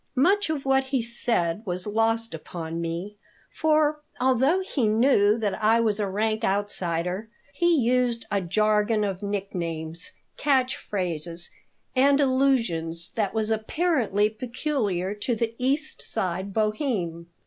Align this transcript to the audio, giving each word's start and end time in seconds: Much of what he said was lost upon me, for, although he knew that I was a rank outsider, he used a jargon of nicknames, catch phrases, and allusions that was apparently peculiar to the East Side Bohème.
Much 0.17 0.49
of 0.49 0.65
what 0.65 0.85
he 0.85 0.99
said 0.99 1.61
was 1.63 1.85
lost 1.85 2.33
upon 2.33 2.81
me, 2.81 3.17
for, 3.53 4.01
although 4.19 4.59
he 4.61 4.87
knew 4.87 5.37
that 5.37 5.53
I 5.63 5.79
was 5.79 5.99
a 5.99 6.09
rank 6.09 6.43
outsider, 6.43 7.29
he 7.53 7.75
used 7.77 8.25
a 8.31 8.41
jargon 8.41 9.03
of 9.03 9.21
nicknames, 9.21 10.09
catch 10.37 10.75
phrases, 10.75 11.51
and 11.95 12.19
allusions 12.19 13.11
that 13.13 13.35
was 13.35 13.51
apparently 13.51 14.27
peculiar 14.27 15.13
to 15.13 15.35
the 15.35 15.53
East 15.59 16.01
Side 16.01 16.51
Bohème. 16.51 17.27